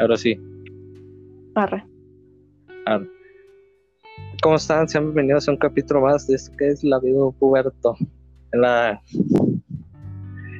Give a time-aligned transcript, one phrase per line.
[0.00, 0.40] Ahora sí.
[1.54, 1.84] Arre.
[2.86, 3.06] Arre.
[4.42, 4.88] ¿Cómo están?
[4.88, 7.94] Sean bienvenidos a un capítulo más de esto que es La vida de puberto.
[8.52, 8.98] La...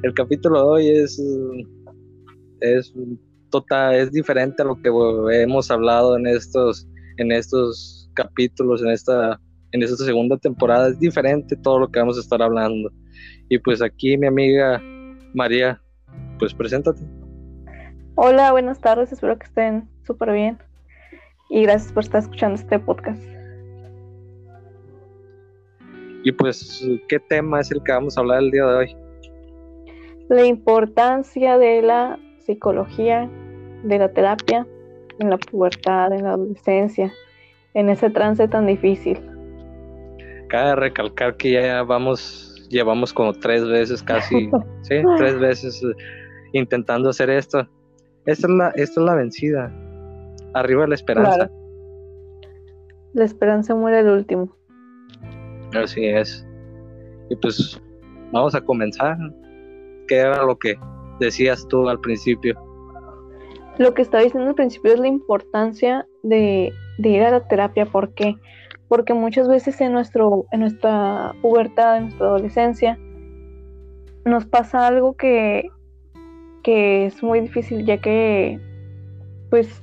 [0.02, 1.22] El capítulo de hoy es,
[2.60, 2.92] es
[3.50, 4.90] total, es diferente a lo que
[5.42, 6.86] hemos hablado en estos,
[7.16, 9.40] en estos capítulos, en esta,
[9.72, 10.88] en esta segunda temporada.
[10.88, 12.90] Es diferente todo lo que vamos a estar hablando.
[13.48, 14.82] Y pues aquí mi amiga
[15.32, 15.80] María,
[16.38, 17.00] pues preséntate.
[18.22, 20.58] Hola, buenas tardes, espero que estén súper bien.
[21.48, 23.22] Y gracias por estar escuchando este podcast.
[26.22, 28.96] Y pues, ¿qué tema es el que vamos a hablar el día de hoy?
[30.28, 33.26] La importancia de la psicología,
[33.84, 34.66] de la terapia
[35.18, 37.10] en la pubertad, en la adolescencia,
[37.72, 39.18] en ese trance tan difícil.
[40.50, 44.50] Cabe recalcar que ya vamos, llevamos como tres veces casi,
[44.82, 45.94] sí, tres veces eh,
[46.52, 47.66] intentando hacer esto.
[48.26, 49.72] Esta es la, esta es la vencida.
[50.54, 51.50] Arriba la esperanza.
[53.12, 54.54] La esperanza muere el último.
[55.74, 56.46] Así es.
[57.28, 57.80] Y pues
[58.32, 59.16] vamos a comenzar.
[60.08, 60.76] ¿Qué era lo que
[61.18, 62.60] decías tú al principio?
[63.78, 67.86] Lo que estaba diciendo al principio es la importancia de, ir a la terapia.
[67.86, 68.36] ¿Por qué?
[68.88, 72.98] Porque muchas veces en, nuestro, en nuestra pubertad, en nuestra adolescencia,
[74.24, 75.68] nos pasa algo que,
[76.62, 78.58] que es muy difícil, ya que
[79.50, 79.82] pues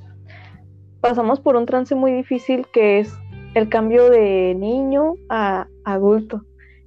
[1.00, 3.14] pasamos por un trance muy difícil que es
[3.54, 6.42] el cambio de niño a adulto.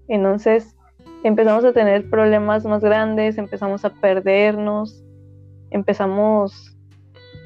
[0.08, 0.75] Entonces
[1.23, 5.03] empezamos a tener problemas más grandes, empezamos a perdernos,
[5.69, 6.78] empezamos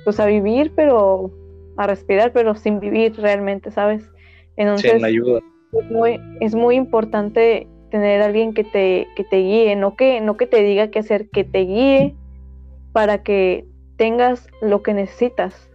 [0.03, 1.31] pues a vivir, pero
[1.77, 4.09] a respirar, pero sin vivir realmente, ¿sabes?
[4.55, 5.41] Entonces sin ayuda.
[5.73, 10.21] Es muy, es muy importante tener a alguien que te, que te guíe, no que,
[10.21, 12.16] no que te diga qué hacer, que te guíe
[12.95, 13.66] para que
[13.97, 15.69] tengas lo que necesitas.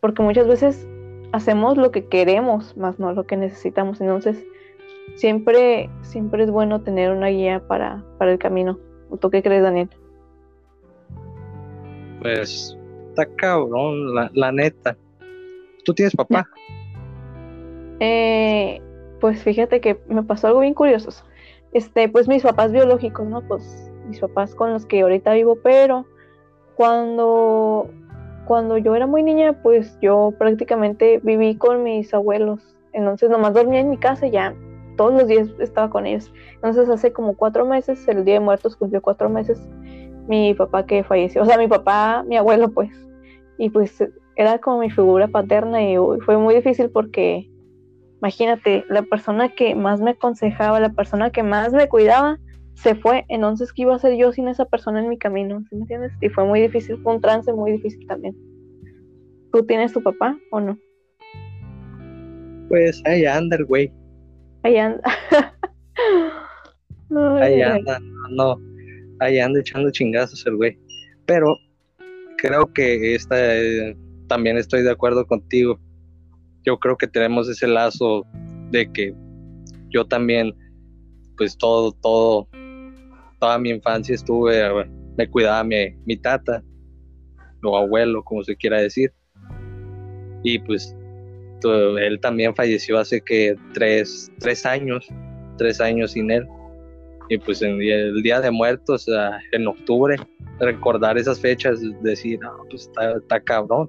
[0.00, 0.84] Porque muchas veces
[1.30, 4.00] hacemos lo que queremos, más no lo que necesitamos.
[4.00, 4.44] Entonces,
[5.14, 8.76] siempre, siempre es bueno tener una guía para, para el camino.
[9.20, 9.88] ¿Tú qué crees, Daniel?
[12.22, 12.76] Pues,
[13.10, 14.96] está cabrón, la, neta.
[15.84, 16.44] ¿Tú tienes papá?
[18.00, 18.82] Eh,
[19.20, 21.10] pues fíjate que me pasó algo bien curioso.
[21.72, 23.42] Este, pues mis papás biológicos, ¿no?
[23.42, 26.04] Pues mis papás con los que ahorita vivo, pero
[26.76, 27.90] cuando
[28.46, 32.76] cuando yo era muy niña, pues yo prácticamente viví con mis abuelos.
[32.92, 34.54] Entonces nomás dormía en mi casa y ya
[34.96, 36.32] todos los días estaba con ellos.
[36.54, 39.60] Entonces hace como cuatro meses, el Día de Muertos cumplió cuatro meses,
[40.28, 41.42] mi papá que falleció.
[41.42, 42.90] O sea, mi papá, mi abuelo pues.
[43.58, 44.02] Y pues
[44.36, 47.50] era como mi figura paterna y fue muy difícil porque,
[48.18, 52.38] imagínate, la persona que más me aconsejaba, la persona que más me cuidaba,
[52.76, 55.60] se fue, entonces ¿qué iba a hacer yo sin esa persona en mi camino?
[55.68, 56.12] ¿Sí me entiendes?
[56.20, 58.36] Y fue muy difícil, fue un trance muy difícil también.
[59.52, 60.78] ¿Tú tienes tu papá o no?
[62.68, 63.90] Pues ahí anda el güey.
[64.62, 65.02] Ahí anda.
[67.40, 67.98] ahí anda,
[68.30, 68.60] no,
[69.20, 70.78] ahí anda echando chingazos el güey.
[71.24, 71.56] Pero
[72.36, 73.96] creo que esta eh,
[74.28, 75.80] también estoy de acuerdo contigo.
[76.64, 78.26] Yo creo que tenemos ese lazo
[78.70, 79.14] de que
[79.88, 80.52] yo también,
[81.38, 82.48] pues todo, todo,
[83.46, 84.60] toda mi infancia estuve,
[85.16, 86.60] me cuidaba mi, mi tata,
[87.62, 89.12] o abuelo, como se quiera decir.
[90.42, 90.96] Y pues
[91.62, 95.06] él también falleció hace que tres, tres años,
[95.58, 96.44] tres años sin él.
[97.28, 99.06] Y pues en el Día de Muertos,
[99.52, 100.16] en octubre,
[100.58, 103.88] recordar esas fechas, decir, no, pues está, cabrón.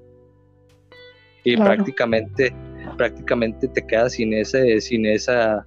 [1.43, 2.53] Y prácticamente,
[2.95, 5.65] prácticamente te quedas sin ese, sin esa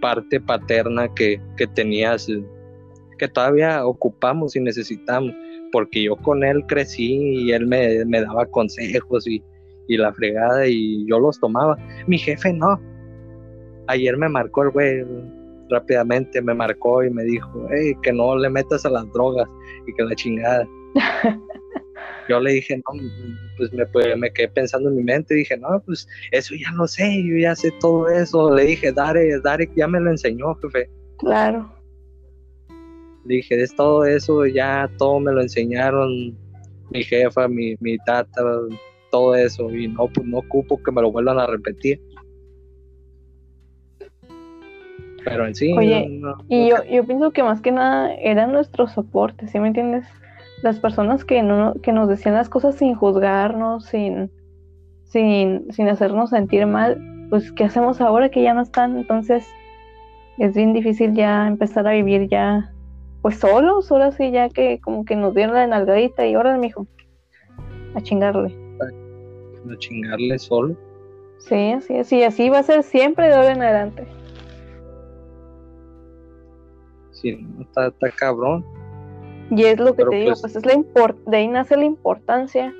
[0.00, 2.28] parte paterna que, que tenías,
[3.18, 5.32] que todavía ocupamos y necesitamos,
[5.72, 9.42] porque yo con él crecí y él me, daba consejos y,
[9.88, 11.76] la fregada y yo los tomaba.
[12.06, 12.80] Mi jefe no.
[13.88, 15.04] Ayer me marcó el güey
[15.68, 19.46] rápidamente, me marcó y me dijo, hey, que no le metas a las drogas
[19.86, 20.66] y que la chingada.
[22.28, 23.00] yo le dije, no,
[23.56, 26.86] pues me, pues me, quedé pensando en mi mente, dije, no, pues eso ya lo
[26.86, 28.54] sé, yo ya sé todo eso.
[28.54, 30.88] Le dije, Darek, Darek ya me lo enseñó, jefe.
[31.18, 31.72] Claro.
[33.24, 36.36] Le dije, es todo eso, ya todo me lo enseñaron
[36.90, 38.42] mi jefa, mi, mi tata,
[39.10, 42.00] todo eso, y no, pues no ocupo que me lo vuelvan a repetir.
[45.24, 45.72] Pero en sí.
[45.72, 50.06] Oye, y yo, yo pienso que más que nada era nuestro soporte, ¿sí me entiendes?
[50.64, 54.30] Las personas que, no, que nos decían las cosas sin juzgarnos, sin,
[55.04, 58.96] sin, sin hacernos sentir mal, pues ¿qué hacemos ahora que ya no están?
[58.96, 59.46] Entonces
[60.38, 62.72] es bien difícil ya empezar a vivir ya
[63.20, 66.86] pues solos, ahora sí ya que como que nos dieron la nalgadita y ahora mijo,
[67.94, 68.56] a chingarle.
[69.70, 70.74] A chingarle solo.
[71.40, 72.10] Sí, así es.
[72.10, 74.06] Y así va a ser siempre de ahora en adelante.
[77.12, 78.64] Sí, está, está cabrón.
[79.50, 81.76] Y es lo que Pero te digo, pues- pues es la import de ahí nace
[81.76, 82.72] la importancia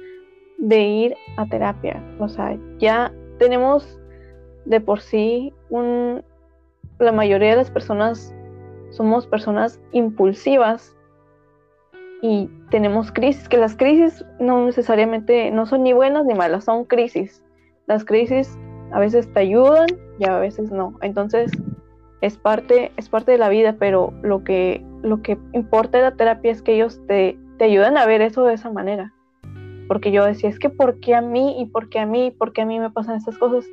[0.59, 2.03] de ir a terapia.
[2.19, 4.01] O sea, ya tenemos
[4.65, 6.23] de por sí un
[6.99, 8.35] la mayoría de las personas
[8.91, 10.95] somos personas impulsivas
[12.23, 16.85] y tenemos crisis, que las crisis no necesariamente no son ni buenas ni malas, son
[16.85, 17.43] crisis.
[17.87, 18.57] Las crisis
[18.93, 19.87] a veces te ayudan
[20.19, 20.97] y a veces no.
[21.03, 21.51] Entonces,
[22.25, 26.17] es parte, es parte de la vida, pero lo que, lo que importa de la
[26.17, 29.13] terapia es que ellos te, te ayudan a ver eso de esa manera.
[29.89, 31.61] Porque yo decía, es que ¿por qué a mí?
[31.61, 32.31] ¿Y por qué a mí?
[32.31, 33.67] ¿Por qué a mí me pasan estas cosas?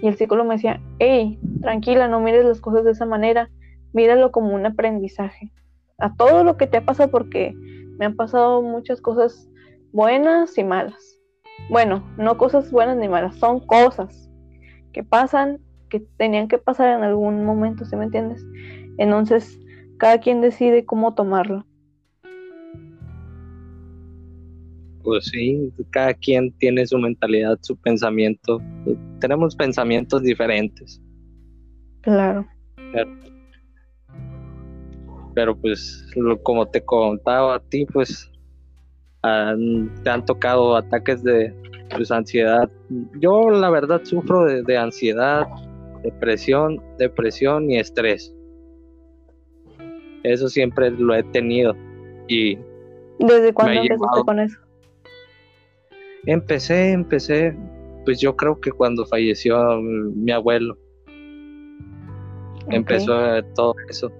[0.00, 3.50] Y el psicólogo me decía, hey, tranquila, no mires las cosas de esa manera,
[3.92, 5.50] míralo como un aprendizaje.
[5.98, 7.56] A todo lo que te ha pasado, porque
[7.98, 9.48] me han pasado muchas cosas
[9.90, 11.18] buenas y malas.
[11.68, 14.30] Bueno, no cosas buenas ni malas, son cosas
[14.92, 15.58] que pasan,
[15.90, 18.42] que tenían que pasar en algún momento, ¿sí me entiendes?
[18.96, 19.60] Entonces,
[19.98, 21.66] cada quien decide cómo tomarlo.
[25.02, 28.60] Pues sí, cada quien tiene su mentalidad, su pensamiento.
[29.18, 31.02] Tenemos pensamientos diferentes.
[32.02, 32.46] Claro.
[35.34, 38.30] Pero pues, lo- como te contaba a ti, pues
[39.22, 41.54] han- te han tocado ataques de
[41.96, 42.70] pues, ansiedad.
[43.20, 45.46] Yo la verdad sufro de, de ansiedad,
[46.02, 48.34] depresión, depresión y estrés.
[50.22, 51.74] Eso siempre lo he tenido.
[52.28, 52.56] Y
[53.18, 54.58] ¿Desde cuándo empezaste llevado- con eso?
[56.26, 57.56] empecé, empecé,
[58.04, 60.76] pues yo creo que cuando falleció mi abuelo.
[62.68, 64.12] Empezó todo eso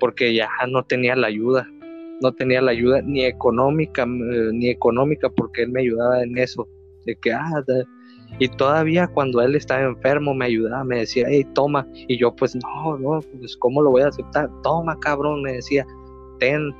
[0.00, 1.68] porque ya no tenía la ayuda
[2.20, 6.66] no tenía la ayuda ni económica eh, ni económica porque él me ayudaba en eso
[7.04, 7.62] de que ah
[8.38, 12.54] y todavía cuando él estaba enfermo me ayudaba me decía hey toma y yo pues
[12.56, 15.86] no no pues cómo lo voy a aceptar toma cabrón me decía
[16.38, 16.74] ten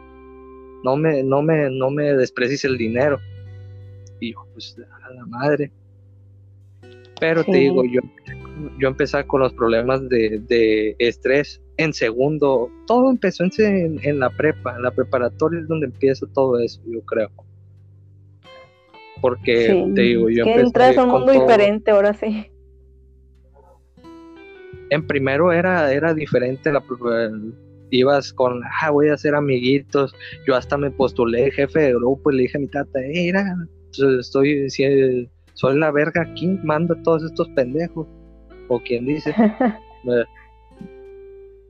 [0.85, 3.19] no me no me no me desprecies el dinero
[4.21, 5.73] y yo pues a la madre
[7.21, 8.01] pero te digo yo
[8.79, 12.71] yo empecé con los problemas de, de estrés en segundo.
[12.87, 17.01] Todo empezó en, en la prepa, en la preparatoria es donde empieza todo eso, yo
[17.03, 17.31] creo.
[19.21, 21.43] Porque Sí, te digo, yo que empecé entras a un mundo todo.
[21.43, 22.47] diferente ahora sí.
[24.91, 26.83] En primero era, era diferente, la,
[27.91, 30.15] ibas con, ah, voy a hacer amiguitos.
[30.47, 33.55] Yo hasta me postulé jefe de grupo y le dije a mi tata, "Eh, mira,
[34.21, 38.07] estoy, si- soy la verga aquí, mando a todos estos pendejos.
[38.69, 39.35] O quien dice.
[40.05, 40.25] Eh,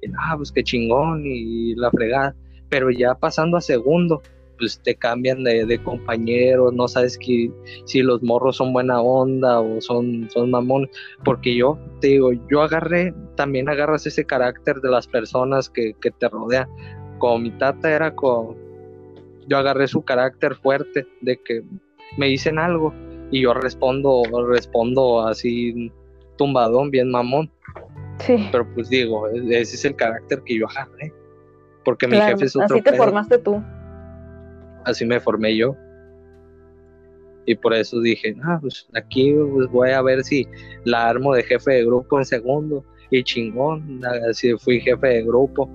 [0.03, 2.37] y, ah, pues qué chingón y la fregada.
[2.69, 4.23] Pero ya pasando a segundo,
[4.59, 7.51] pues te cambian de, de compañeros, no sabes que,
[7.85, 10.91] si los morros son buena onda o son, son mamones.
[11.25, 16.11] Porque yo, te digo, yo agarré, también agarras ese carácter de las personas que, que
[16.11, 16.69] te rodean.
[17.19, 18.57] Como mi tata era con,
[19.47, 21.63] yo agarré su carácter fuerte de que
[22.17, 22.93] me dicen algo
[23.31, 25.93] y yo respondo, respondo así
[26.37, 27.51] tumbadón, bien mamón.
[28.21, 31.13] Sí, Pero pues digo, e- ese es el carácter que yo agarré.
[31.85, 32.33] Porque mi claro.
[32.33, 33.63] jefe es otro Así te pedo, formaste tú.
[34.89, 35.77] Así me formé yo.
[37.47, 40.47] Y por eso dije, ah, pues aquí pues, voy a ver si
[40.85, 42.85] la armo de jefe de grupo en segundo.
[43.11, 45.71] Y chingón, así fui jefe de grupo.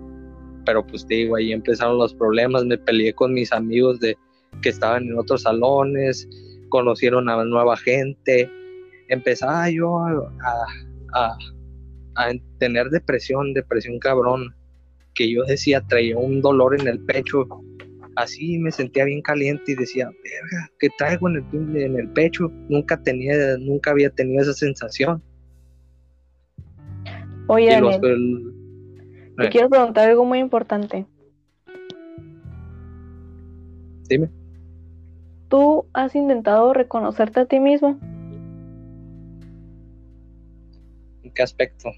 [0.65, 4.15] Pero pues te digo, ahí empezaron los problemas, me peleé con mis amigos de
[4.61, 6.27] que estaban en otros salones,
[6.69, 8.49] conocieron a nueva gente.
[9.09, 10.65] Empezaba yo a, a-
[11.15, 11.37] a-
[12.15, 14.53] a tener depresión, depresión cabrón,
[15.15, 17.47] que yo decía, traía un dolor en el pecho,
[18.15, 22.49] así me sentía bien caliente y decía, verga, ¿qué traigo en el, en el pecho?
[22.69, 25.21] Nunca tenía, nunca había tenido esa sensación.
[27.47, 28.53] Oye, los- el-
[29.37, 29.49] te eh.
[29.49, 31.05] quiero preguntar algo muy importante.
[34.07, 34.29] Dime.
[35.49, 37.99] ¿Tú has intentado reconocerte a ti mismo?
[41.23, 41.89] ¿En qué aspecto?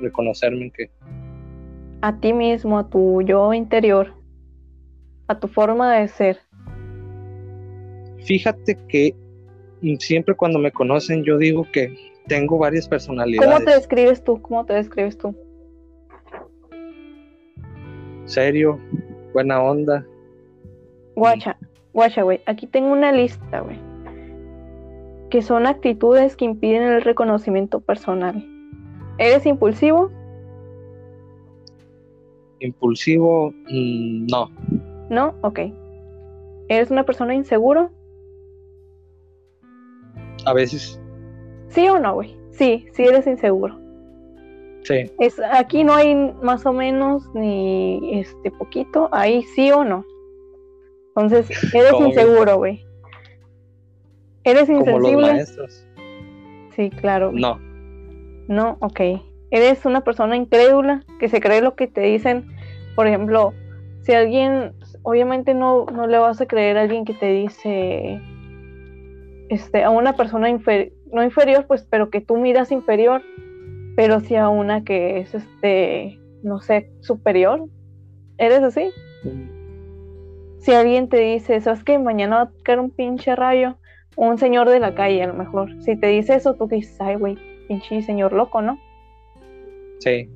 [0.00, 0.90] Reconocerme en que
[2.00, 4.14] A ti mismo, a tu yo interior,
[5.28, 6.38] a tu forma de ser.
[8.24, 9.14] Fíjate que
[9.98, 13.50] siempre cuando me conocen yo digo que tengo varias personalidades.
[13.50, 14.40] ¿Cómo te describes tú?
[14.42, 15.34] ¿Cómo te describes tú?
[18.26, 18.78] Serio,
[19.32, 20.06] buena onda.
[21.16, 21.58] Guacha,
[21.92, 22.40] guacha, güey.
[22.46, 23.78] Aquí tengo una lista, güey.
[25.30, 28.46] Que son actitudes que impiden el reconocimiento personal.
[29.18, 30.10] ¿Eres impulsivo?
[32.60, 34.50] Impulsivo, mm, no,
[35.12, 35.34] ¿No?
[35.42, 35.60] Ok.
[36.68, 37.90] ¿Eres una persona inseguro?
[40.46, 40.98] A veces.
[41.68, 42.34] ¿Sí o no, güey?
[42.50, 43.78] Sí, sí eres inseguro.
[44.84, 45.12] Sí.
[45.20, 50.06] Es, aquí no hay más o menos ni este poquito, ahí sí o no.
[51.08, 52.82] Entonces, eres inseguro, güey.
[54.44, 54.92] ¿Eres insensible?
[54.92, 55.86] Como los maestros.
[56.74, 57.32] Sí, claro.
[57.32, 57.60] No.
[58.48, 59.00] No, ok.
[59.50, 62.46] Eres una persona incrédula que se cree lo que te dicen.
[62.96, 63.52] Por ejemplo,
[64.02, 68.20] si alguien, obviamente no, no le vas a creer a alguien que te dice,
[69.48, 70.48] este, a una persona
[71.12, 73.22] no inferior, pues, pero que tú miras inferior,
[73.96, 77.66] pero si a una que es, este, no sé, superior,
[78.38, 78.90] ¿eres así?
[80.58, 83.76] Si alguien te dice, ¿sabes que mañana va a caer un pinche rayo?
[84.16, 85.70] Un señor de la calle, a lo mejor.
[85.82, 88.78] Si te dice eso, tú dices, ay, güey, pinche señor loco, ¿no?
[90.00, 90.28] Sí.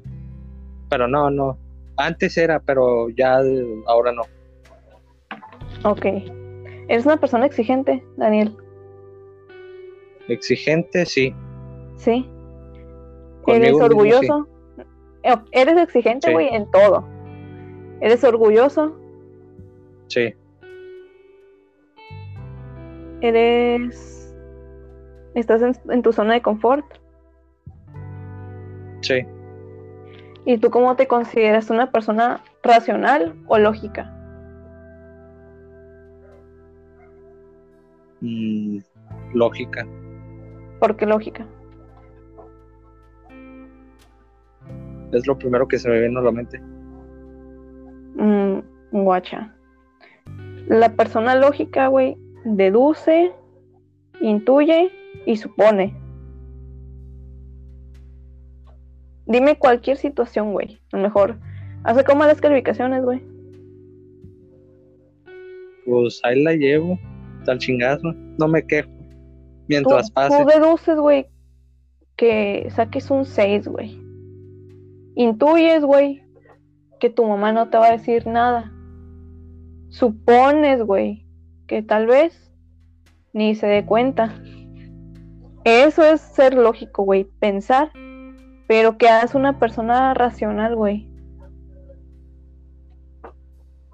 [0.88, 1.58] Pero no, no.
[1.96, 3.40] Antes era, pero ya
[3.87, 4.23] ahora no.
[5.87, 6.05] Ok.
[6.88, 8.57] ¿Eres una persona exigente, Daniel?
[10.26, 11.33] Exigente, sí.
[11.97, 12.28] Sí.
[13.47, 14.49] ¿Eres orgulloso?
[15.23, 17.07] Eh, ¿Eres exigente, güey, en todo?
[18.00, 18.97] ¿Eres orgulloso?
[20.09, 20.35] Sí.
[23.21, 24.35] ¿Eres...
[25.37, 26.85] ¿Estás en, tu zona de confort?
[29.02, 29.25] Sí.
[30.47, 34.15] ¿Y tú cómo te consideras una persona racional o lógica?
[38.20, 38.78] Mm,
[39.35, 39.87] lógica.
[40.80, 41.46] ¿Por qué lógica?
[45.12, 46.61] Es lo primero que se me viene a la mente.
[48.16, 48.58] Mm,
[48.90, 49.54] guacha.
[50.68, 53.32] La persona lógica, güey, deduce,
[54.20, 54.90] intuye
[55.25, 55.96] y supone.
[59.26, 60.80] Dime cualquier situación, güey.
[60.92, 61.38] A lo mejor
[61.85, 63.23] hace como las calificaciones, güey.
[65.85, 66.99] Pues ahí la llevo,
[67.47, 68.12] tal chingazo.
[68.38, 68.91] No me quejo.
[69.69, 70.37] Mientras pase.
[70.37, 71.26] Tú deduces, güey,
[72.17, 73.99] que saques un 6, güey.
[75.15, 76.23] Intuyes, güey,
[77.00, 78.71] que tu mamá no te va a decir nada.
[79.88, 81.26] Supones, güey,
[81.67, 82.53] que tal vez
[83.33, 84.35] ni se dé cuenta.
[85.65, 87.25] Eso es ser lógico, güey.
[87.41, 87.91] Pensar,
[88.69, 91.09] pero que hagas una persona racional, güey.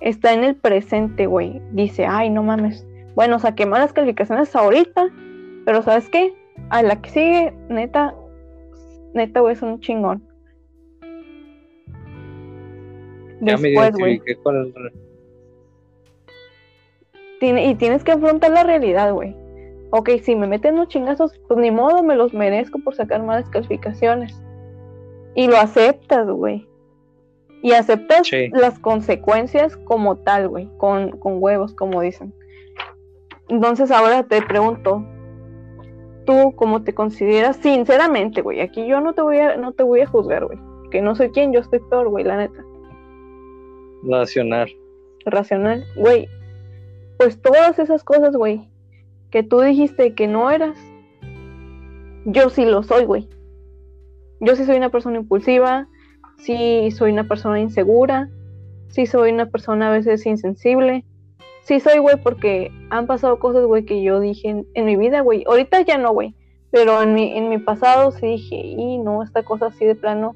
[0.01, 1.63] Está en el presente, güey.
[1.73, 2.87] Dice, ay, no mames.
[3.15, 5.09] Bueno, saqué malas calificaciones ahorita,
[5.65, 6.35] pero ¿sabes qué?
[6.71, 8.15] A la que sigue, neta,
[9.15, 10.23] neta, güey, es un chingón.
[13.41, 13.93] Ya Después,
[17.41, 19.35] me y tienes que afrontar la realidad, güey.
[19.91, 23.51] Ok, si me meten unos chingazos, pues ni modo, me los merezco por sacar malas
[23.51, 24.41] calificaciones.
[25.35, 26.69] Y lo aceptas, güey.
[27.63, 30.69] Y aceptas las consecuencias como tal, güey.
[30.79, 32.33] Con, con huevos, como dicen.
[33.53, 35.05] Entonces ahora te pregunto,
[36.25, 38.61] tú cómo te consideras sinceramente, güey.
[38.61, 40.59] Aquí yo no te voy a, no te voy a juzgar, güey.
[40.91, 42.65] Que no soy quien, yo estoy peor, güey, la neta.
[44.05, 44.73] Racional.
[45.27, 46.31] Racional, güey.
[47.19, 48.71] Pues todas esas cosas, güey,
[49.31, 50.79] que tú dijiste que no eras,
[52.25, 53.29] yo sí lo soy, güey.
[54.41, 55.89] Yo sí soy una persona impulsiva,
[56.39, 58.31] sí soy una persona insegura,
[58.89, 61.05] sí soy una persona a veces insensible.
[61.63, 65.45] Sí soy, güey, porque han pasado cosas, güey, que yo dije en, mi vida, güey.
[65.47, 66.35] Ahorita ya no, güey.
[66.71, 70.35] Pero en mi, en mi pasado sí dije, y no, esta cosa así de plano,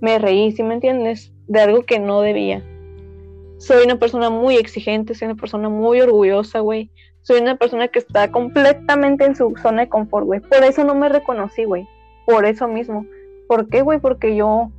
[0.00, 1.32] me reí, ¿sí me entiendes?
[1.46, 2.62] De algo que no debía.
[3.58, 6.90] Soy una persona muy exigente, soy una persona muy orgullosa, güey.
[7.22, 10.40] Soy una persona que está completamente en su zona de confort, güey.
[10.40, 11.86] Por eso no me reconocí, güey.
[12.26, 13.06] Por eso mismo.
[13.48, 13.98] ¿Por qué, güey?
[13.98, 14.70] Porque yo,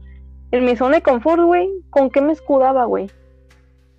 [0.52, 3.10] en mi zona de confort, güey, ¿con qué me escudaba, güey?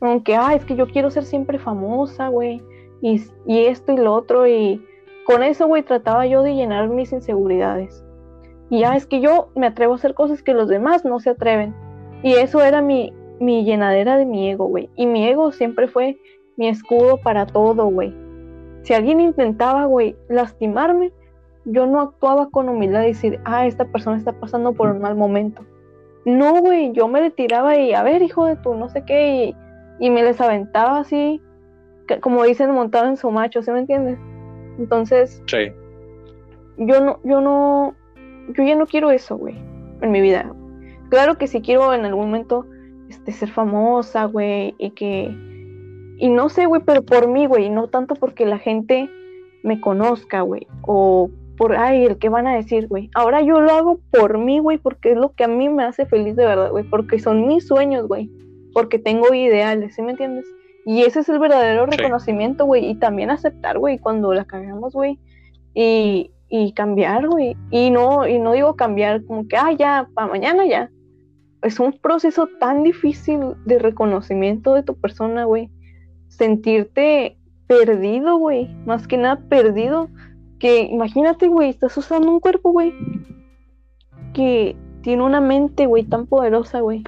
[0.03, 2.61] Aunque, ah, es que yo quiero ser siempre famosa, güey.
[3.01, 4.47] Y, y esto y lo otro.
[4.47, 4.85] Y
[5.27, 8.05] con eso, güey, trataba yo de llenar mis inseguridades.
[8.69, 11.31] Y ya es que yo me atrevo a hacer cosas que los demás no se
[11.31, 11.75] atreven.
[12.23, 14.91] Y eso era mi, mi llenadera de mi ego, güey.
[14.97, 16.19] Y mi ego siempre fue
[16.57, 18.15] mi escudo para todo, güey.
[18.83, 21.13] Si alguien intentaba, güey, lastimarme,
[21.65, 25.15] yo no actuaba con humildad y decir, ah, esta persona está pasando por un mal
[25.15, 25.63] momento.
[26.25, 29.55] No, güey, yo me le tiraba y, a ver, hijo de tu, no sé qué,
[30.03, 31.41] y, me les aventaba así,
[32.21, 34.19] como dicen, montado en su macho, ¿sí me entiendes?
[34.79, 35.73] Entonces, sí.
[36.77, 37.95] yo no, yo no,
[38.57, 39.57] yo ya no quiero eso, güey,
[40.01, 40.53] en mi vida.
[41.09, 42.67] Claro que si quiero en algún momento
[43.09, 45.35] este, ser famosa, güey, y que...
[46.19, 49.11] Y no sé, güey, pero por mí, güey, no tanto porque la gente
[49.63, 53.11] me conozca, güey, o por, ay, el que van a decir, güey.
[53.15, 56.07] Ahora yo lo hago por mí, güey, porque es lo que a mí me hace
[56.07, 58.31] feliz de verdad, güey, porque son mis sueños, güey,
[58.73, 60.47] porque tengo ideales, ¿sí me entiendes?
[60.85, 65.19] Y ese es el verdadero reconocimiento, güey, y también aceptar, güey, cuando la cagamos, güey,
[65.75, 67.57] y, y cambiar, güey.
[67.71, 70.91] Y no, y no digo cambiar como que, ah, ya, para mañana ya.
[71.63, 75.71] Es un proceso tan difícil de reconocimiento de tu persona, güey.
[76.29, 77.39] Sentirte
[77.69, 78.69] perdido, güey.
[78.85, 80.09] Más que nada perdido.
[80.59, 82.93] Que imagínate, güey, estás usando un cuerpo, güey.
[84.35, 87.05] Que tiene una mente, güey, tan poderosa, güey.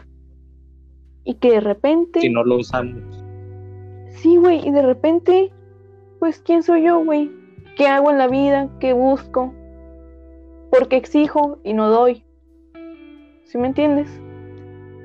[1.24, 2.20] Y que de repente.
[2.20, 3.24] Si no lo usamos.
[4.08, 5.52] Sí, güey, y de repente,
[6.18, 7.30] pues, ¿quién soy yo, güey?
[7.76, 8.70] ¿Qué hago en la vida?
[8.78, 9.52] ¿Qué busco?
[10.70, 12.24] Porque exijo y no doy.
[13.44, 14.08] ¿Sí me entiendes?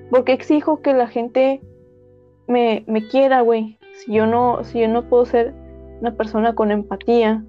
[0.09, 1.61] Porque exijo que la gente
[2.47, 3.77] me, me quiera, güey.
[3.93, 5.53] Si yo no, si yo no puedo ser
[6.01, 7.43] una persona con empatía.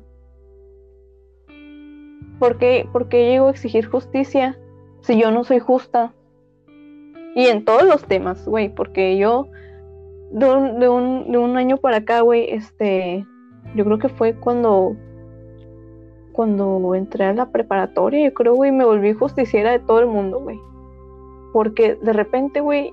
[2.39, 4.59] ¿Por qué, porque llego a exigir justicia
[5.01, 6.15] si yo no soy justa?
[7.35, 9.47] Y en todos los temas, güey, porque yo
[10.33, 13.25] de un, de un, de un año para acá, güey, este,
[13.75, 14.97] yo creo que fue cuando
[16.33, 20.41] cuando entré a la preparatoria, yo creo, güey, me volví justiciera de todo el mundo,
[20.41, 20.59] güey.
[21.53, 22.93] Porque de repente, güey,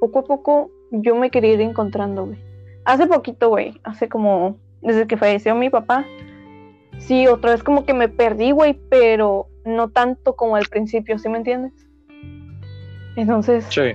[0.00, 2.38] poco a poco yo me quería ir encontrando, güey.
[2.84, 6.04] Hace poquito, güey, hace como, desde que falleció mi papá,
[6.98, 11.28] sí, otra vez como que me perdí, güey, pero no tanto como al principio, ¿sí
[11.28, 11.72] me entiendes?
[13.16, 13.92] Entonces, Sí.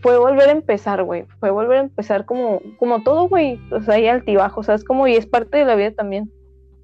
[0.00, 1.24] fue volver a empezar, güey.
[1.40, 3.58] Fue volver a empezar como, como todo, güey.
[3.72, 4.84] O sea, hay altibajos, ¿sabes?
[4.84, 6.30] Como, y es parte de la vida también.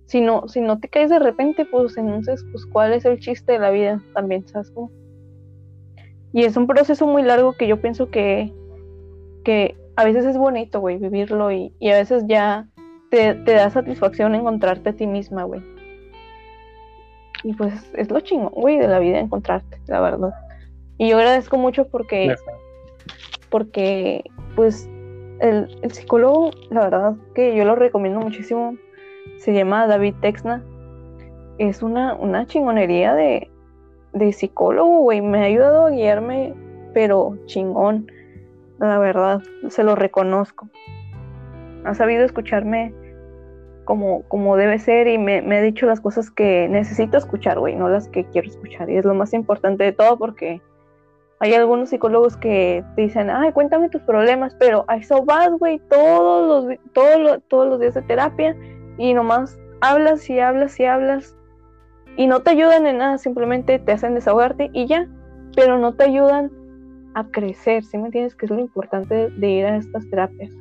[0.07, 3.53] Si no, si no te caes de repente, pues entonces, pues, ¿cuál es el chiste
[3.53, 4.71] de la vida también, ¿sabes?
[4.71, 4.91] cómo?
[6.33, 8.53] Y es un proceso muy largo que yo pienso que,
[9.45, 12.67] que a veces es bonito, güey, vivirlo y, y a veces ya
[13.11, 15.63] te, te da satisfacción encontrarte a ti misma, güey.
[17.45, 20.33] Y pues es lo chingón, güey, de la vida encontrarte, la verdad.
[21.03, 22.33] Y yo agradezco mucho porque
[23.51, 24.23] porque
[24.55, 24.89] pues
[25.41, 28.77] el, el psicólogo, la verdad que yo lo recomiendo muchísimo,
[29.39, 30.65] se llama David Texna,
[31.59, 33.51] es una, una chingonería de,
[34.13, 36.55] de psicólogo, güey, me ha ayudado a guiarme,
[36.95, 38.07] pero chingón,
[38.79, 40.69] la verdad, se lo reconozco.
[41.85, 42.95] Ha sabido escucharme
[43.87, 47.75] como, como debe ser y me, me ha dicho las cosas que necesito escuchar, güey,
[47.75, 48.89] no las que quiero escuchar.
[48.89, 50.63] Y es lo más importante de todo porque
[51.43, 55.81] hay algunos psicólogos que te dicen, ay, cuéntame tus problemas, pero a eso vas, güey,
[55.91, 58.57] todos los, todos, los, todos los días de terapia
[58.97, 61.37] y nomás hablas y hablas y hablas
[62.17, 65.09] y no te ayudan en nada, simplemente te hacen desahogarte y ya,
[65.57, 66.53] pero no te ayudan
[67.15, 68.37] a crecer, ¿sí me entiendes?
[68.37, 70.53] Que es lo importante de, de ir a estas terapias.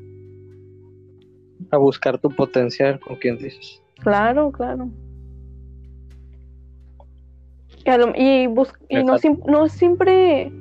[1.70, 3.84] A buscar tu potencial, con quien dices.
[4.00, 4.90] Claro, claro.
[7.86, 10.52] Lo- y, bus- y no, sim- no siempre,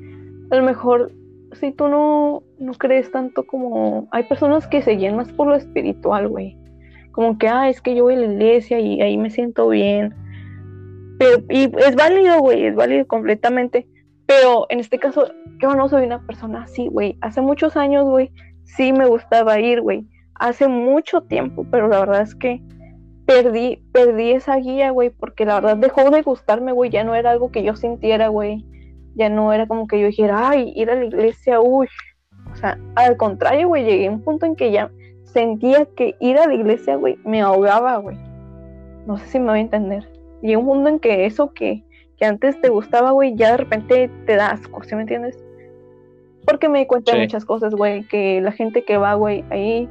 [0.51, 1.13] a lo mejor,
[1.53, 4.09] si tú no, no crees tanto como...
[4.11, 6.57] Hay personas que se guían más por lo espiritual, güey.
[7.13, 10.15] Como que, ah, es que yo voy a la iglesia y ahí me siento bien.
[11.19, 13.87] Pero, y es válido, güey, es válido completamente.
[14.27, 15.27] Pero en este caso,
[15.61, 17.19] yo no soy una persona así, güey.
[17.21, 18.31] Hace muchos años, güey,
[18.65, 20.07] sí me gustaba ir, güey.
[20.35, 22.63] Hace mucho tiempo, pero la verdad es que
[23.27, 27.31] perdí, perdí esa guía, güey, porque la verdad dejó de gustarme, güey, ya no era
[27.31, 28.65] algo que yo sintiera, güey,
[29.15, 31.89] ya no era como que yo dijera, ay, ir a la iglesia, uy,
[32.53, 34.91] o sea, al contrario, güey, llegué a un punto en que ya
[35.25, 38.17] sentía que ir a la iglesia, güey, me ahogaba, güey,
[39.07, 40.09] no sé si me voy a entender,
[40.43, 41.85] llegué a un punto en que eso que,
[42.17, 45.43] que antes te gustaba, güey, ya de repente te da asco, ¿sí me entiendes?
[46.47, 49.89] Porque me di cuenta de muchas cosas, güey, que la gente que va, güey, ahí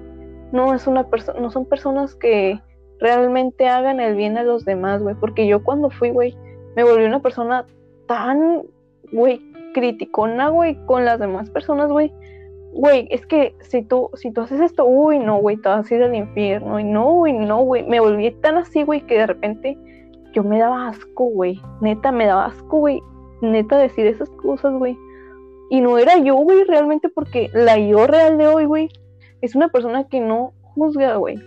[0.51, 2.59] no es una persona, no son personas que
[2.99, 5.15] realmente hagan el bien a los demás, güey.
[5.15, 6.35] Porque yo cuando fui, güey,
[6.75, 7.65] me volví una persona
[8.07, 8.63] tan,
[9.11, 9.41] güey,
[9.73, 12.11] criticona, güey, con las demás personas, güey.
[12.73, 15.95] Güey, es que si tú, si tú haces esto, uy, no, güey, te vas a
[15.95, 16.79] ir al infierno.
[16.79, 17.83] Y no, güey, no, güey.
[17.87, 19.77] Me volví tan así, güey, que de repente
[20.33, 21.59] yo me daba asco, güey.
[21.81, 23.01] Neta, me daba asco, güey.
[23.41, 24.97] Neta, decir esas cosas, güey.
[25.71, 28.89] Y no era yo, güey, realmente porque la yo real de hoy, güey,
[29.41, 31.39] es una persona que no juzga, güey.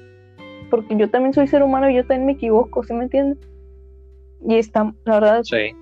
[0.70, 3.38] Porque yo también soy ser humano y yo también me equivoco, ¿sí me entiendes?
[4.46, 5.72] Y está, la verdad, Sí.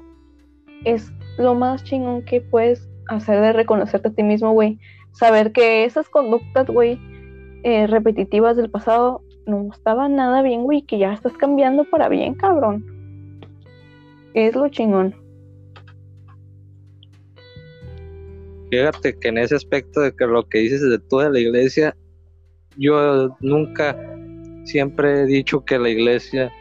[0.84, 4.78] es lo más chingón que puedes hacer de reconocerte a ti mismo, güey.
[5.12, 6.98] Saber que esas conductas, güey,
[7.64, 12.34] eh, repetitivas del pasado no estaban nada bien, güey, que ya estás cambiando para bien,
[12.34, 12.84] cabrón.
[14.34, 15.14] Es lo chingón.
[18.70, 21.96] Fíjate que en ese aspecto de que lo que dices de toda la iglesia,
[22.76, 23.96] yo nunca,
[24.64, 26.52] siempre he dicho que la iglesia,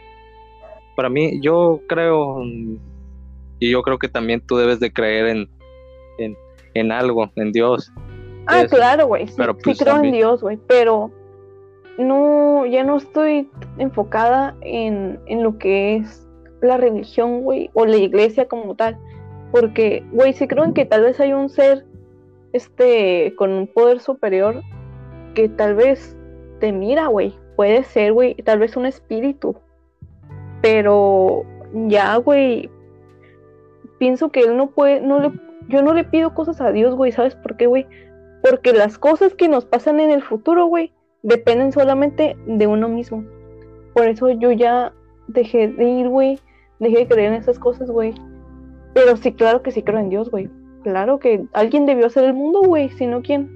[0.96, 2.42] para mí, yo creo,
[3.60, 5.48] y yo creo que también tú debes de creer en,
[6.18, 6.36] en,
[6.74, 7.92] en algo, en Dios.
[8.46, 9.28] Ah, claro, güey.
[9.28, 10.58] Sí, pues, creo también- en Dios, güey.
[10.66, 11.12] Pero
[11.98, 16.26] no, ya no estoy enfocada en, en lo que es
[16.62, 18.98] la religión, güey, o la iglesia como tal.
[19.52, 21.84] Porque, güey, sí creo en que tal vez hay un ser,
[22.52, 24.62] este, con un poder superior
[25.34, 26.16] que tal vez
[26.60, 27.34] te mira, güey.
[27.56, 29.54] Puede ser, güey, tal vez un espíritu.
[30.62, 31.44] Pero
[31.88, 32.70] ya, güey,
[34.00, 35.30] pienso que él no puede, no le,
[35.68, 37.86] yo no le pido cosas a Dios, güey, ¿sabes por qué, güey?
[38.42, 40.90] Porque las cosas que nos pasan en el futuro, güey,
[41.22, 43.22] dependen solamente de uno mismo.
[43.92, 44.94] Por eso yo ya
[45.28, 46.40] dejé de ir, güey,
[46.78, 48.14] dejé de creer en esas cosas, güey.
[48.94, 50.48] Pero sí, claro que sí creo en Dios, güey.
[50.82, 53.50] Claro que alguien debió hacer el mundo, güey, si no quién.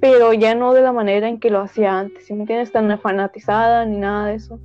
[0.00, 2.96] Pero ya no de la manera en que lo hacía antes, si me tienes tan
[3.00, 4.60] fanatizada ni nada de eso.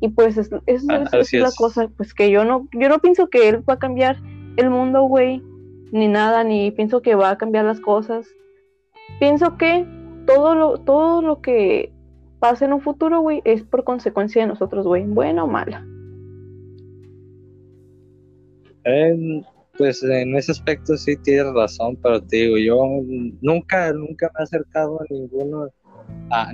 [0.00, 3.28] Y pues es, es, ah, es, la cosa, pues que yo no, yo no pienso
[3.28, 4.22] que él va a cambiar
[4.56, 5.42] el mundo, güey,
[5.90, 8.26] ni nada, ni pienso que va a cambiar las cosas.
[9.18, 9.86] Pienso que
[10.26, 11.92] todo lo, todo lo que
[12.38, 15.84] pase en un futuro, güey, es por consecuencia de nosotros, güey, buena o mala.
[19.76, 22.76] pues en ese aspecto sí tienes razón, pero te digo, yo
[23.40, 25.68] nunca, nunca me he acercado a ninguno,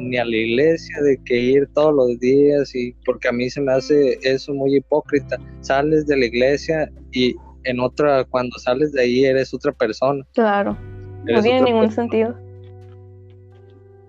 [0.01, 3.61] ni a la iglesia, de que ir todos los días, y porque a mí se
[3.61, 5.39] me hace eso muy hipócrita.
[5.61, 7.35] Sales de la iglesia y
[7.65, 10.25] en otra, cuando sales de ahí eres otra persona.
[10.35, 10.77] Claro,
[11.25, 12.37] no tiene ningún sentido.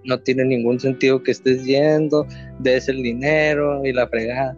[0.03, 2.27] No tiene ningún sentido que estés yendo,
[2.59, 4.55] des el dinero y la fregada.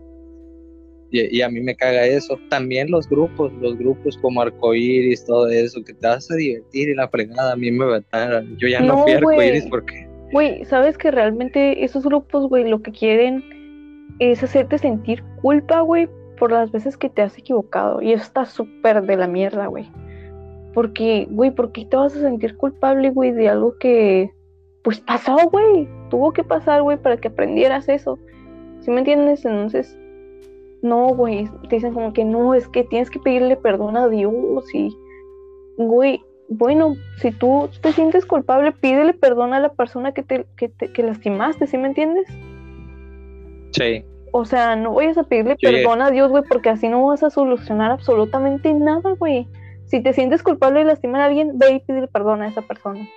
[1.09, 2.37] Y, a mí me caga eso.
[2.49, 6.95] También los grupos, los grupos como Arcoiris, todo eso, que te vas a divertir y
[6.95, 10.05] la fregada, a mí me va a Yo ya no, fui a Arcoiris porque.
[10.31, 13.43] Güey, sabes que realmente esos grupos, güey, lo que quieren
[14.19, 18.01] es hacerte sentir culpa, güey, por las veces que te has equivocado.
[18.01, 19.89] Y eso está súper de la mierda, güey.
[20.73, 24.31] Porque, güey, ¿por qué te vas a sentir culpable, güey, de algo que,
[24.83, 25.87] pues pasó, güey?
[26.09, 28.19] Tuvo que pasar, güey, para que aprendieras eso.
[28.81, 29.45] ¿Sí me entiendes?
[29.45, 29.97] Entonces,
[30.81, 34.73] no, güey, te dicen como que no, es que tienes que pedirle perdón a Dios
[34.73, 34.95] y,
[35.77, 40.69] güey, bueno, si tú te sientes culpable, pídele perdón a la persona que te, que
[40.69, 42.27] que lastimaste, ¿sí me entiendes?
[43.71, 44.03] Sí.
[44.31, 47.29] O sea, no vayas a pedirle perdón a Dios, güey, porque así no vas a
[47.29, 49.47] solucionar absolutamente nada, güey.
[49.85, 53.07] Si te sientes culpable de lastimar a alguien, ve y pídele perdón a esa persona.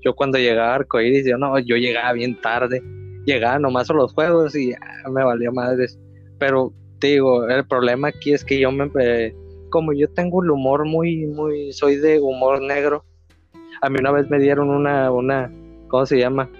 [0.00, 2.82] Yo cuando llegaba a Arcoiris, yo no, yo llegaba bien tarde
[3.28, 4.74] llegaba nomás a los juegos y
[5.10, 5.98] me valía madres.
[6.38, 8.90] Pero te digo, el problema aquí es que yo me,
[9.68, 13.04] como yo tengo el humor muy, muy, soy de humor negro.
[13.80, 15.52] A mí una vez me dieron una, una,
[15.88, 16.50] ¿cómo se llama?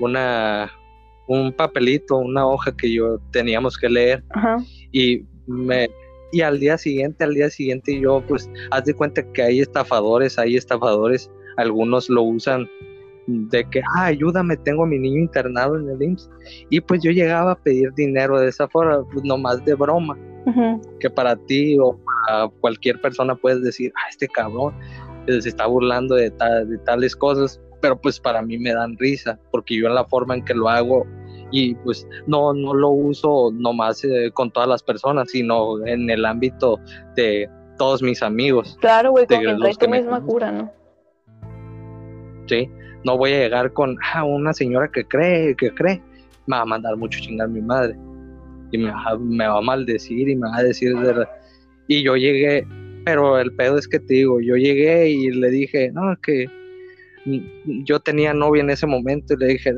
[0.00, 0.70] Una,
[1.28, 4.24] un papelito, una hoja que yo teníamos que leer
[4.92, 5.88] y me
[6.32, 10.38] y al día siguiente, al día siguiente yo pues haz de cuenta que hay estafadores,
[10.38, 12.68] hay estafadores, algunos lo usan
[13.26, 16.30] de que, ah, ayúdame, tengo a mi niño internado en el IMSS.
[16.70, 20.16] Y pues yo llegaba a pedir dinero de esa forma, pues nomás de broma.
[21.00, 24.74] Que para ti o para cualquier persona puedes decir, ah, este cabrón
[25.26, 29.76] se está burlando de, de tales cosas, pero pues para mí me dan risa, porque
[29.76, 31.04] yo en la forma en que lo hago
[31.50, 36.24] y pues no, no lo uso nomás eh, con todas las personas, sino en el
[36.24, 36.78] ámbito
[37.14, 38.76] de todos mis amigos.
[38.80, 40.72] Claro, güey, con que tu misma cura, ¿no?
[42.46, 42.70] Sí,
[43.04, 46.02] no voy a llegar con ah, una señora que cree, que cree,
[46.46, 47.96] me va a mandar mucho chingar mi madre
[48.72, 51.26] y me va, me va a maldecir y me va a decir de
[51.88, 52.66] y yo llegué,
[53.04, 56.46] pero el pedo es que te digo, yo llegué y le dije, no, que
[57.84, 59.72] yo tenía novia en ese momento y le dije,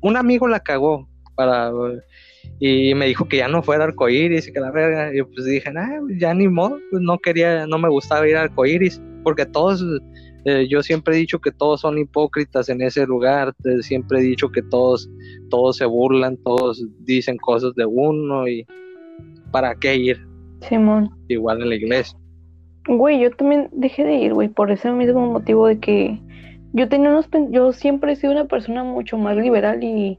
[0.00, 1.72] un amigo la cagó para
[2.58, 5.72] y me dijo que ya no fuera arcoíris y que la verga, y pues dije,
[5.72, 9.84] nah, ya ni modo, pues no quería, no me gustaba ir a arcoíris, porque todos
[10.44, 14.50] eh, yo siempre he dicho que todos son hipócritas en ese lugar, siempre he dicho
[14.50, 15.08] que todos,
[15.50, 18.66] todos se burlan, todos dicen cosas de uno y
[19.52, 20.26] ¿para qué ir?
[20.68, 21.10] Simón.
[21.28, 22.18] Igual en la iglesia.
[22.88, 26.20] Güey, yo también dejé de ir, güey, por ese mismo motivo de que
[26.72, 30.18] yo tenía unos, yo siempre he sido una persona mucho más liberal y,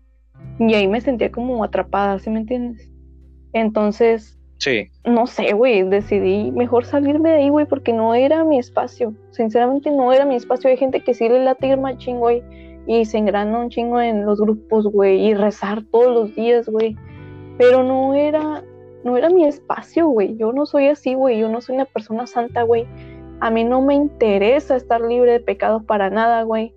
[0.60, 2.90] y ahí me sentía como atrapada, ¿sí me entiendes?
[3.52, 4.40] Entonces,
[5.06, 9.14] No sé, güey, decidí mejor salirme de ahí, güey, porque no era mi espacio.
[9.32, 10.70] Sinceramente no era mi espacio.
[10.70, 12.44] Hay gente que sí le late ir machín, güey,
[12.88, 16.96] y se engrana un chingo en los grupos, güey, y rezar todos los días, güey.
[17.58, 18.64] Pero no era,
[19.04, 20.38] no era mi espacio, güey.
[20.38, 21.40] Yo no soy así, güey.
[21.40, 22.88] Yo no soy una persona santa, güey.
[23.40, 26.74] A mí no me interesa estar libre de pecados para nada, güey.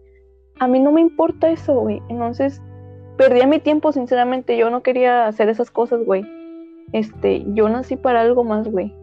[0.58, 2.02] A mí no me importa eso, güey.
[2.08, 2.60] Entonces,
[3.16, 4.56] perdía mi tiempo, sinceramente.
[4.56, 6.24] Yo no quería hacer esas cosas, güey
[6.92, 8.94] este, yo nací para algo más, güey.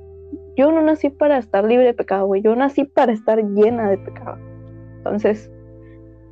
[0.56, 2.42] Yo no nací para estar libre de pecado, güey.
[2.42, 4.38] Yo nací para estar llena de pecado.
[4.98, 5.52] Entonces,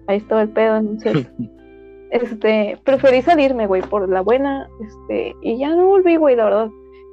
[0.07, 1.31] ahí estaba el pedo, entonces,
[2.11, 6.69] este, preferí salirme, güey, por la buena, este, y ya no volví, güey, la verdad.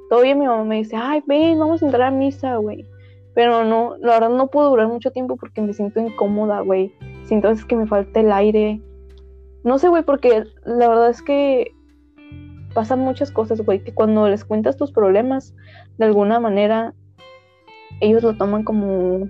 [0.09, 2.85] Todavía mi mamá me dice, ay, ven, vamos a entrar a misa, güey.
[3.35, 6.93] Pero no, la verdad no puedo durar mucho tiempo porque me siento incómoda, güey.
[7.25, 8.81] Siento a veces que me falta el aire.
[9.63, 11.71] No sé, güey, porque la verdad es que
[12.73, 15.53] pasan muchas cosas, güey, que cuando les cuentas tus problemas,
[15.97, 16.93] de alguna manera,
[17.99, 19.27] ellos lo toman como,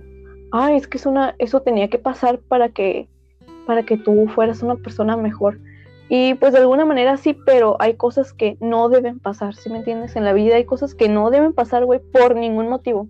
[0.52, 3.08] ay, es que es una, eso tenía que pasar para que,
[3.66, 5.60] para que tú fueras una persona mejor.
[6.10, 9.78] Y pues de alguna manera sí, pero hay cosas que no deben pasar, ¿sí me
[9.78, 10.16] entiendes?
[10.16, 13.08] En la vida hay cosas que no deben pasar, güey, por ningún motivo.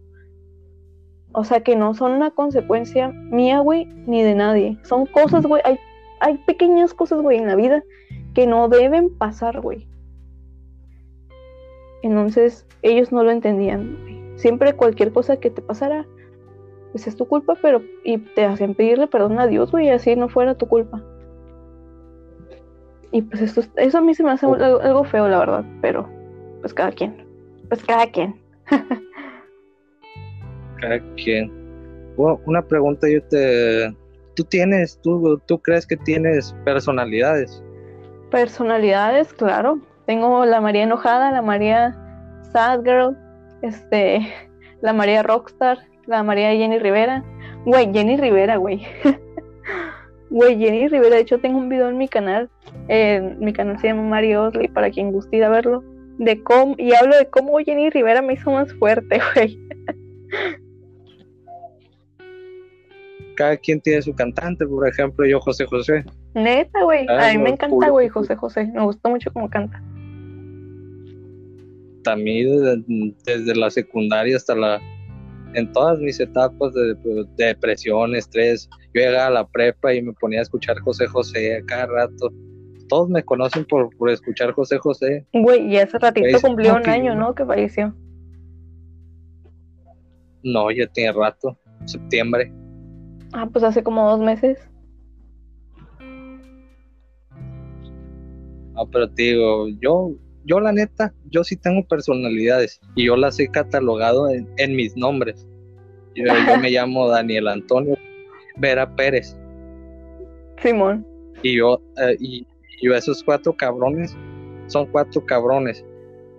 [1.31, 4.77] O sea, que no son una consecuencia mía, güey, ni de nadie.
[4.83, 5.77] Son cosas, güey, hay,
[6.19, 7.83] hay pequeñas cosas, güey, en la vida
[8.33, 9.88] que no deben pasar, güey.
[12.01, 13.97] Entonces, ellos no lo entendían.
[14.35, 16.05] Siempre cualquier cosa que te pasara,
[16.91, 20.29] pues es tu culpa, pero y te hacen pedirle perdón a Dios, güey, así no
[20.29, 21.03] fuera tu culpa.
[23.11, 26.07] Y pues esto, eso a mí se me hace algo, feo, la verdad, pero
[26.61, 27.25] pues cada quien.
[27.67, 28.39] Pues cada quien.
[30.81, 31.51] cada quien.
[32.17, 33.95] una pregunta yo te...
[34.35, 37.61] ¿Tú tienes, tú, tú crees que tienes personalidades?
[38.31, 39.79] Personalidades, claro.
[40.09, 41.95] Tengo la María enojada, la María
[42.51, 43.15] sad girl,
[43.61, 44.27] este,
[44.81, 47.23] la María rockstar, la María Jenny Rivera.
[47.63, 48.81] Güey, Jenny Rivera, güey.
[50.31, 52.49] Güey, Jenny Rivera, de hecho tengo un video en mi canal,
[53.39, 55.83] mi canal se llama Mario Osley, para quien guste ir a verlo,
[56.19, 59.59] de cómo, y hablo de cómo Jenny Rivera me hizo más fuerte, güey.
[63.35, 66.03] Cada quien tiene su cantante, por ejemplo, yo José José.
[66.35, 69.81] Neta, güey, a mí me encanta, güey, José José, me gustó mucho cómo canta.
[72.09, 72.83] También
[73.23, 74.81] desde la secundaria hasta la
[75.53, 76.95] en todas mis etapas de,
[77.37, 78.67] depresión, estrés.
[78.95, 82.31] Yo llegaba a la prepa y me ponía a escuchar José José a cada rato.
[82.87, 85.27] Todos me conocen por, por escuchar José José.
[85.33, 87.35] Güey, y hace ratito cumplió un año, ¿no?
[87.35, 87.93] Que falleció.
[90.43, 92.51] No, ya tiene rato, septiembre.
[93.33, 94.57] Ah, pues hace como dos meses.
[98.73, 103.39] No, pero te digo, yo yo la neta, yo sí tengo personalidades y yo las
[103.39, 105.45] he catalogado en, mis nombres.
[106.15, 106.25] Yo,
[106.61, 107.95] me llamo Daniel Antonio
[108.57, 109.37] Vera Pérez.
[110.61, 111.05] Simón.
[111.43, 112.47] Y yo, eh, y,
[112.81, 114.15] yo esos cuatro cabrones,
[114.67, 115.83] son cuatro cabrones.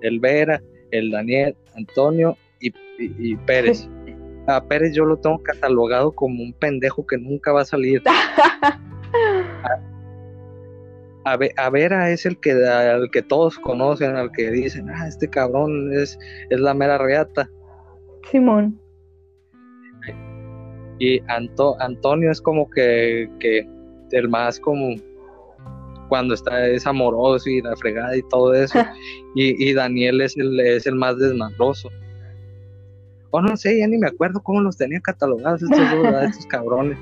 [0.03, 3.89] El Vera, el Daniel, Antonio y, Pérez.
[4.47, 8.03] A Pérez yo lo tengo catalogado como un pendejo que nunca va a salir.
[8.07, 9.81] a,
[11.73, 16.19] Vera es el que, al que todos conocen, al que dicen, ah, este cabrón es,
[16.51, 17.49] es la mera reata.
[18.31, 18.79] Simón.
[20.99, 23.67] Y Antonio es como que, que
[24.13, 24.97] el más como
[26.09, 28.79] cuando está es amoroso y la fregada y todo eso.
[29.35, 31.89] y, Daniel es el, es el más desmadroso.
[33.31, 35.79] O oh, no sé, ya ni me acuerdo cómo los tenía catalogados estos,
[36.25, 36.99] estos cabrones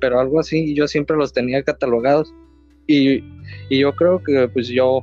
[0.00, 2.32] pero algo así, yo siempre los tenía catalogados.
[2.86, 3.22] Y,
[3.70, 5.02] yo creo que pues yo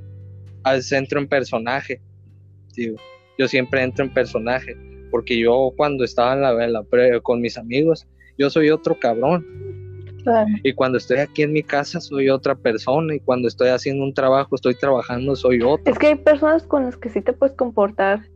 [0.91, 2.01] entro en personaje,
[3.37, 4.75] yo siempre entro en personaje,
[5.09, 8.05] porque yo cuando estaba en la, en con mis amigos,
[8.37, 9.45] yo soy otro cabrón.
[10.61, 14.13] Y cuando estoy aquí en mi casa soy otra persona y cuando estoy haciendo un
[14.13, 15.89] trabajo, estoy trabajando, soy otro.
[15.89, 18.27] Es que hay personas con las que sí te puedes comportar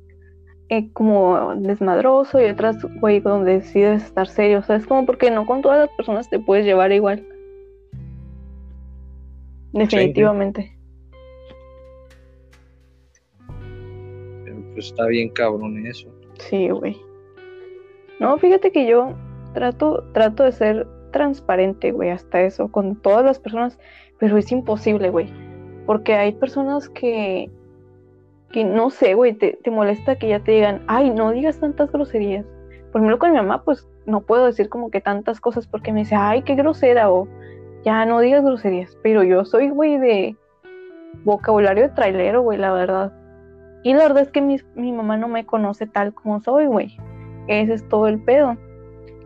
[0.71, 4.59] eh, como desmadroso y otras, güey, donde decides estar serio.
[4.59, 7.27] O sea, es como porque no con todas las personas te puedes llevar igual.
[9.73, 10.73] Definitivamente.
[14.45, 16.07] Pero pues está bien cabrón eso.
[16.39, 16.95] Sí, güey.
[18.21, 19.13] No, fíjate que yo
[19.53, 23.77] trato, trato de ser transparente, güey, hasta eso, con todas las personas,
[24.19, 25.27] pero es imposible, güey.
[25.85, 27.51] Porque hay personas que
[28.51, 32.45] que no sé, güey, te, molesta que ya te digan, ay, no digas tantas groserías.
[32.91, 36.01] Por ejemplo, con mi mamá, pues no puedo decir como que tantas cosas porque me
[36.01, 37.27] dice, ay, qué grosera, o
[37.83, 38.97] ya no digas groserías.
[39.01, 40.35] Pero yo soy, güey, de
[41.23, 43.13] vocabulario de trailero, güey, la verdad.
[43.83, 46.97] Y la verdad es que mi, mi mamá no me conoce tal como soy, güey.
[47.47, 48.57] Ese es todo el pedo.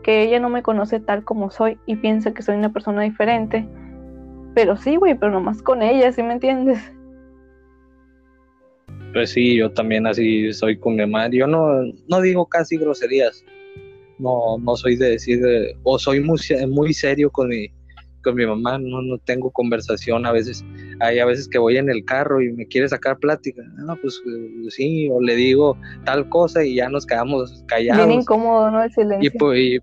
[0.04, 3.68] Que ella no me conoce tal como soy y piensa que soy una persona diferente.
[4.54, 6.95] Pero sí, güey, pero nomás con ella, ¿sí me entiendes?
[9.16, 11.30] Pues sí, yo también así soy con mi mamá.
[11.30, 13.46] Yo no, no digo casi groserías.
[14.20, 15.40] No, no soy de decir,
[15.84, 17.70] o soy muy, muy serio con mi,
[18.26, 20.66] con mi mamá, no, no tengo conversación a veces.
[21.00, 23.64] Hay a veces que voy en el carro y me quiere sacar plática.
[23.78, 28.06] No, pues eh, sí, o le digo tal cosa y ya nos quedamos callados.
[28.06, 28.84] Bien incómodo, ¿no?
[28.84, 29.32] El silencio.
[29.34, 29.80] Y, pues, y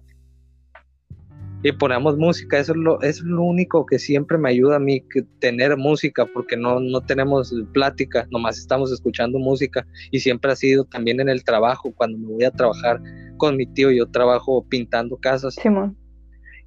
[1.70, 5.22] ponemos música, eso es lo, es lo único que siempre me ayuda a mí, que
[5.38, 10.84] tener música, porque no, no tenemos plática, nomás estamos escuchando música y siempre ha sido
[10.84, 13.00] también en el trabajo, cuando me voy a trabajar
[13.36, 15.54] con mi tío, yo trabajo pintando casas.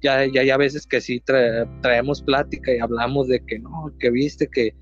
[0.02, 1.22] Ya, ya hay a veces que sí
[1.82, 4.74] traemos plática y hablamos de que no, que viste que,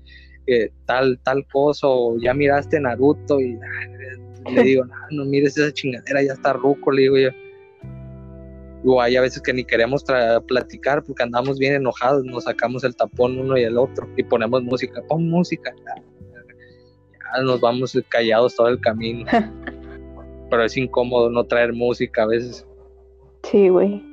[0.85, 3.57] tal, tal cosa, o ya miraste Naruto y
[4.53, 7.29] le digo, no, no mires esa chingadera, ya está ruco, le digo yo
[8.85, 10.05] o hay a veces que ni queremos
[10.47, 14.63] platicar porque andamos bien enojados, nos sacamos el tapón uno y el otro y ponemos
[14.63, 16.03] música, pon música, ya,
[17.43, 19.25] nos vamos callados todo el camino.
[20.49, 22.67] Pero es incómodo no traer música a veces.
[23.43, 24.03] Sí, güey.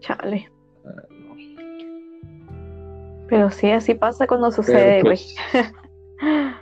[0.00, 0.50] Chale.
[0.84, 1.02] Ah,
[3.28, 5.18] Pero sí, así pasa cuando sucede, güey.
[5.18, 5.36] Pues,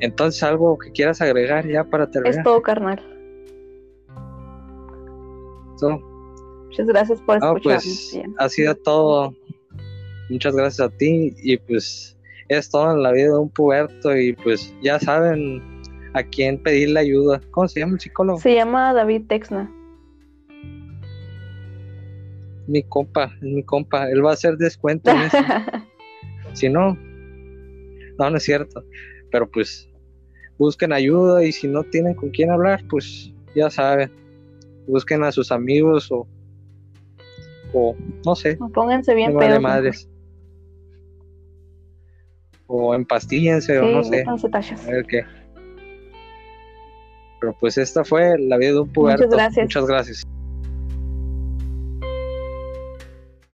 [0.00, 2.38] Entonces, algo que quieras agregar ya para terminar.
[2.38, 3.00] Es todo, carnal.
[6.66, 7.62] Muchas gracias por escuchar.
[7.62, 9.34] pues ha sido todo.
[10.28, 12.16] Muchas gracias a ti y pues
[12.48, 15.60] es todo en la vida de un puberto y pues ya saben
[16.14, 17.40] a quién pedirle ayuda.
[17.50, 18.38] ¿Cómo se llama el psicólogo?
[18.38, 19.70] Se llama David Texna.
[22.66, 24.08] Mi compa, es mi compa.
[24.08, 25.38] Él va a hacer descuento en eso.
[26.52, 26.96] si no,
[28.18, 28.84] no, no es cierto.
[29.32, 29.89] Pero pues
[30.60, 34.12] busquen ayuda y si no tienen con quién hablar, pues ya saben,
[34.86, 36.26] busquen a sus amigos o,
[37.72, 37.96] o
[38.26, 38.58] no sé.
[38.60, 39.54] O pónganse bien pedos.
[39.54, 40.08] De madres.
[42.66, 44.22] O empastíllense o no sé.
[44.28, 45.24] A ver qué.
[47.40, 49.24] Pero pues esta fue la vida de un puberto.
[49.24, 49.64] Muchas gracias.
[49.64, 50.26] Muchas gracias.